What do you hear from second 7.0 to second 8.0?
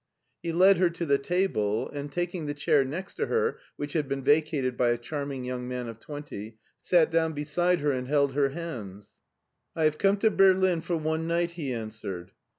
down beside her